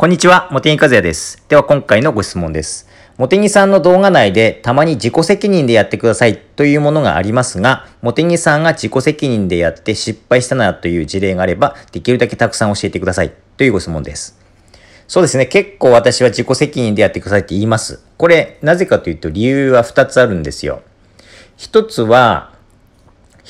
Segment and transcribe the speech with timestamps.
[0.00, 1.44] こんにちは、茂木和也です。
[1.50, 2.88] では今回のご質問です。
[3.18, 14.40] 茂木さんの動画内でたまに自己責任でやってくださいというものがありますが、茂木さんが自己責任でやって失敗したなという事例があれば、できるだけたくさん教えてくださいというご質問です。
[15.06, 15.44] そうですね。
[15.44, 18.02] 結構私は自己責任でやってくださいって言います。
[18.16, 20.80] これ、なぜかというと理由は2つあるんですよ。
[21.58, 22.49] 一つは、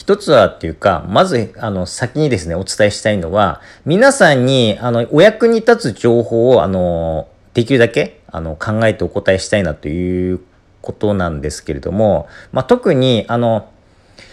[0.01, 10.41] 一つはっていうか、まず、あの、先にですね、お伝えしたいのは、皆さんに、あの、お役に立つ情報を、あの、できるだけ、あの、考えてお答えしたいなという
[10.81, 13.69] ことなんですけれども、まあ、特に、あの、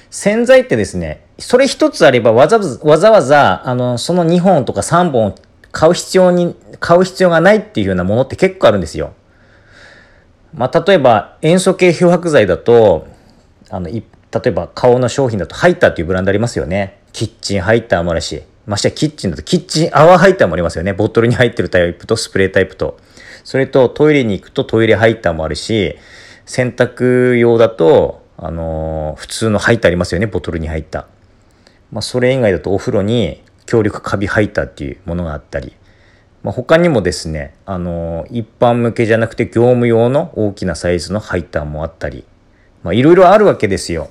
[0.09, 5.35] 洗剤ってですね、それ一つあればわざわざ、わざわざ、あの、その2本とか3本
[5.73, 9.11] 買う必要に、買う必要がないっていうようなものって結構あるんですよ。
[10.53, 13.05] まあ、例えば、塩素系漂白剤だと、
[13.69, 13.89] あの、
[14.33, 16.99] 例えば顔の商品だとハイターっていうブランドありますよね。
[17.13, 20.93] キッチンハイターもあるし、ましてキッチンだとキッチン泡ハイターもありますよね。
[20.93, 22.97] ボトルに入ってるタイプとスプレータイプと。
[23.43, 25.95] それとトイレに行くとトイレハイターもあるし、
[26.45, 30.27] 洗濯用だと、あのー普通のハイターありますよね。
[30.27, 31.07] ボトルに入った。
[31.91, 35.73] まあ、それ以外だとお風呂に強力カビハイターっていうものがあったり、
[36.43, 42.25] まあ、他にもですね、あのー一般向けじゃなくて業務用の大きなサイズのハイターもあったり、
[42.83, 44.09] まあ、いろいろあるわけですよ。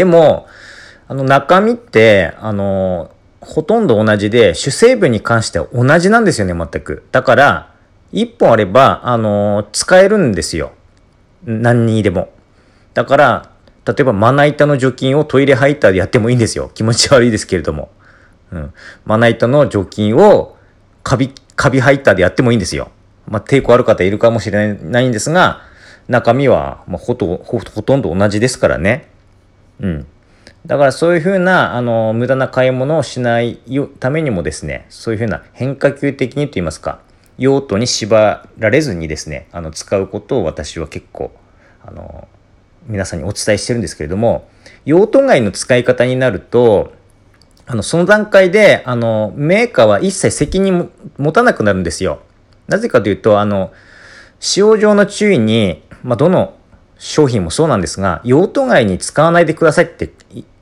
[0.00, 0.46] でも、
[1.08, 3.10] あの中身って、あの、
[3.42, 7.04] ほとんど同じで、主成分に関しては同じなんですよね、全く。
[7.12, 7.74] だから、
[8.10, 10.72] 一本あれば、あの、使えるんですよ。
[11.44, 12.30] 何にでも。
[12.94, 13.50] だから、
[13.84, 16.70] 例えばまな板の除菌をトイレハイターでやってもいいんですよ。
[16.72, 17.90] 気持ち悪いですけれども。
[18.52, 18.72] うん。
[19.04, 20.56] まな板の除菌を
[21.02, 22.90] カビ、カビハイターでやってもいいんですよ。
[23.28, 25.60] まあ、抵抗ある方いるかもしれないんですが、
[26.08, 29.10] 中身は、まあ、ほとほほとんど同じですからね。
[29.80, 30.06] うん。
[30.66, 33.58] だからそういうふうな、あの、無駄な買い物をしない
[33.98, 37.00] ためにもですね、そういうふうな変化球的にと言いますか、
[37.38, 41.32] 用途に縛られずにですね、あの、使うことを私は結構、
[41.84, 42.28] あの、
[42.86, 44.48] 皆さんにお伝えしてるんですけれども、
[44.84, 46.92] 用途外の使い方になると、
[47.66, 52.20] あの、その段階で、あの、メーカーは一切責任も持たなくなるんですよ。
[52.68, 53.72] なぜかというと、あの、
[54.40, 56.54] 使用上の注意に、まあ、どの
[57.00, 60.12] 商品もそうなんですが、用途外に使わないでくださいって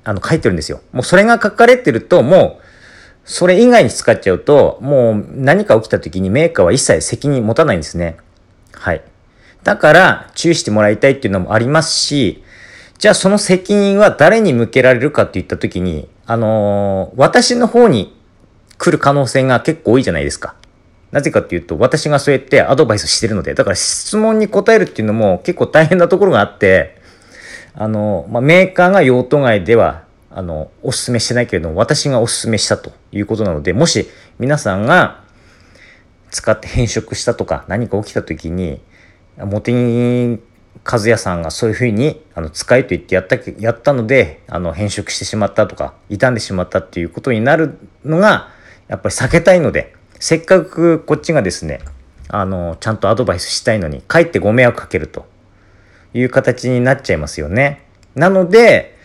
[0.05, 0.81] あの書いてるんですよ。
[0.93, 2.63] もうそれが書かれてると、もう、
[3.25, 8.19] それ以外に使っちゃうと、もう何か起きた時にメーカーは一切責任持たないんですね。
[8.73, 9.03] はい。
[9.65, 12.45] だから、注意してもらいたいっていうのもありますし、
[12.99, 18.17] じゃあその責任は誰に向けられるかって言った時に、あのー私の方に
[18.79, 20.55] 来る可能性が結構多いじゃないですか。
[21.11, 27.01] なぜかっていうと、私がそうやってアドバイスしてるので、だから質問に答えるっていうのも結構大変なところがあって、
[27.75, 34.09] あの、まあ、メーカーが用途外では、あの、お勧めしてないけれども、私がお勧めしたということなので、もし
[34.39, 35.23] 皆さんが
[36.31, 38.81] 使って変色したとか何か起きた時に、
[39.37, 40.43] 茂木
[40.85, 48.49] 和也さんがそういうふうにあの使えと言ってやったやったのであの変色してしまったとか傷んでしまったっていうことになるのが
[48.89, 51.81] やっぱり避けたいのでせっかくこっちがですね
[52.29, 55.27] あのちゃんとアドバイスしたいのにかえってご迷惑かけると
[56.15, 57.85] いう形になっちゃいますよね。
[58.15, 58.97] なので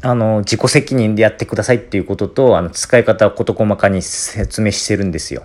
[0.00, 5.44] あの自己責任でやってくださいっていうこととあの使い方を事細かに説明してるんですよ。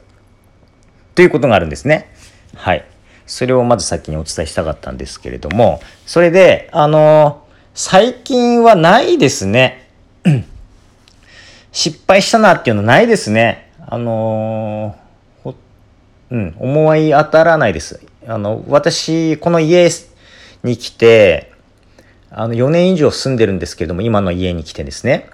[1.15, 2.13] ということがあるんですね。
[2.55, 2.85] はい。
[3.25, 9.89] それをまず先にお伝えしたかったんですけれども、それで、あの、最近はないですね。
[11.71, 13.71] 失敗したなっていうのないですね。
[13.89, 15.06] あのほ
[16.29, 18.01] うん、思い当たらないです。
[18.27, 19.89] あの、私、この家
[20.63, 21.51] に来て、
[22.29, 25.29] あの、4年以上住んでるんですけれども、今の家に来てですね。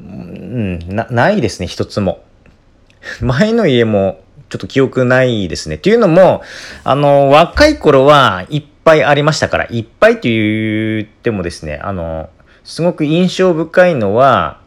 [0.00, 2.24] うん、な、ないですね、一つも。
[3.20, 5.76] 前の家もちょっと記憶ないですね。
[5.76, 6.42] っていうのも、
[6.84, 12.30] あの、若い頃はいっぱいありましたから、いっぱいと言ってもですね、あの、
[12.64, 14.60] すごく印象深いのは、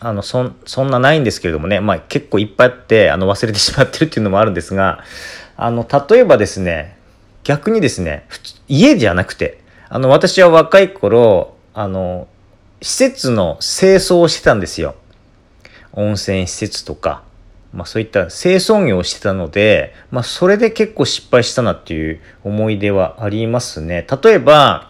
[0.00, 5.02] あの、そ、そんなないんですけれどもね、まあ結構いっぱいあって、あの、忘れてしまってるっていうのもあるんですが、
[5.56, 6.96] あの、例えばですね、
[7.42, 8.26] 逆にですね、
[8.68, 12.28] 家じゃなくて、あの、私は若い頃、あの、
[12.80, 14.94] 施設の清掃をしてたんですよ。
[15.92, 17.22] 温泉施設とか、
[17.72, 24.06] まあそういった清掃業をしてたので、まあそれで結構失敗したなっていう思い出はありますね。
[24.22, 24.87] 例えば、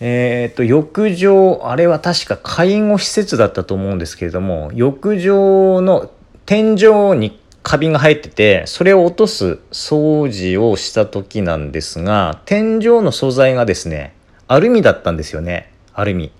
[0.00, 6.10] えっ、と、浴場、あれは確か介護施設だったと思うんですけれども、浴場の
[6.46, 14.14] 天井にカビが生えてて、それを落とす掃除をした時なんですが、天井の素材がですね、
[14.48, 15.72] アルミだったんですよね。
[15.92, 16.32] アルミ。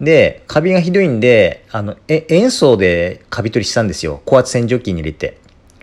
[0.00, 4.20] で、カビがひどいんで、あの、え塩素でカビ取りしたんですよ。
[4.24, 5.38] 高圧洗浄機に入れて。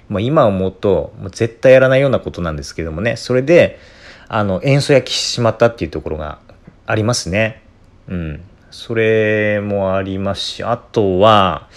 [0.09, 3.79] まあ、今思うともう絶対やらないようなことなんですけどもねそれで
[4.27, 6.39] あの塩素焼きしまったっていうところが
[6.85, 7.61] ありますね。
[8.07, 11.67] うん、それもありますしあとは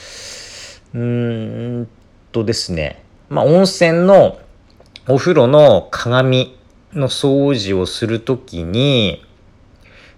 [0.94, 1.88] うーん
[2.32, 4.38] とですねまあ温泉の
[5.08, 6.56] お風呂の鏡
[6.92, 9.24] の掃除をするときに、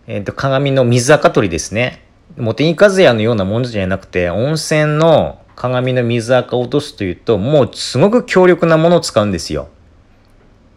[0.07, 2.05] えっ、ー、と鏡の水垢取りですね
[2.37, 9.69] 茂木和也のようなものじゃなくて温泉の鏡の水垢を落とすというともうすごく強力なものを使うんですよ。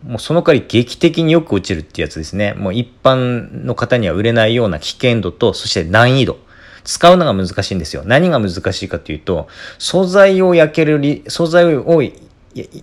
[0.06, 2.54] もうその代わり劇的によく落ちるってやつですね。
[2.54, 6.38] もう一般の方には売れないような危険度と、そして難易度。
[6.84, 8.04] 使うのが難しいんですよ。
[8.06, 9.48] 何が難しいかというと、
[9.80, 12.02] 素材を焼ける素材を、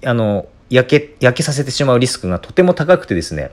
[0.04, 3.50] あの、焼け、焼けさせてしまうリスクがとても高くてですね。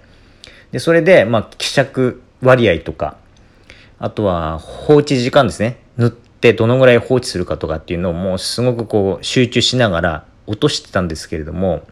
[0.72, 3.18] で、それで、まあ、希釈割合とか、
[4.00, 5.78] あとは放置時間ですね。
[5.98, 11.86] 塗ってどのぐらい放置するかとかっていうのをもうすごくこう集中しながら落としてたんですけれども、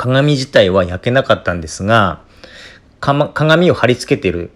[0.00, 2.22] 鏡自体は焼けなかったんですが、
[3.00, 4.50] 鏡を貼り付けてる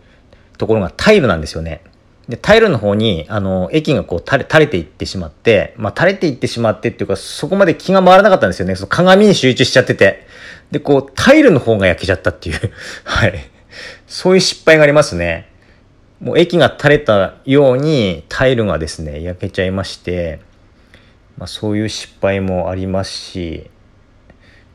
[0.57, 1.83] ところがタイルなんですよね。
[2.31, 8.75] で、タイルの方に、あの、液がこう垂れ、垂れていってしまって、まあ、垂れていってしまってっていうか、そこまで気が回らなかったんですよね。
[8.75, 10.27] その鏡に集中しちゃってて。
[10.71, 12.73] で、こう、タイルの方が焼けちゃったっていう。
[13.05, 13.35] はい。
[14.07, 15.51] そういう失敗がありますね。
[16.21, 20.41] もう液が垂れたように、タイルがですね、焼けちゃいまして、
[21.37, 23.71] まあ、そういう失敗もありますし、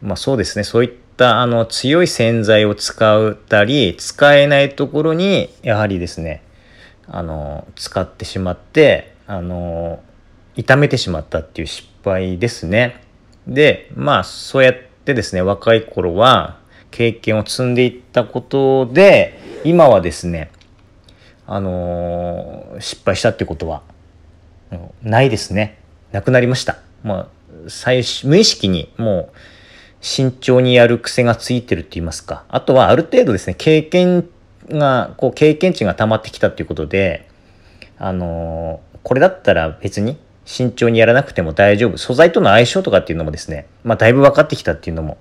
[0.02, 6.42] まあそうですね、そういったあの強い洗剤を使ったり、使えないところに、やはりですね、
[7.08, 10.02] あの、使ってしまって、あの、
[10.56, 13.02] 痛めてしまったっていう失敗ですね。
[13.48, 14.76] で、まあそうやっ
[15.06, 16.60] てですね、若い頃は
[16.92, 20.52] 経験を積んでいったことで、今はですね、
[21.46, 23.82] あの失敗したってことは、
[25.02, 25.80] ないですね。
[26.12, 26.78] なくなりました。
[27.04, 27.28] まあ、
[27.68, 29.59] 最初、無意識にもう、
[30.02, 32.44] 慎重にやる癖がついてるって言いますか。
[32.50, 34.30] あとはある程度ですね、経験
[34.70, 37.28] が、こう経験値が溜まってきたっていうことで、
[37.98, 41.98] あのー、これだったら別に慎重にやらなくても大丈夫。
[41.98, 45.18] 素材との相性とかっていうのもですね、まあだいぶ分かってきたっていうのも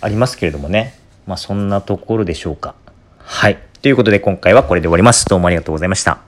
[0.00, 0.94] ありますけれどもね。
[1.26, 2.74] まあそんなところでしょうか。
[3.18, 3.58] はい。
[3.82, 5.26] ということで今回はこれで終わります。
[5.26, 6.25] どうもありがとうございました。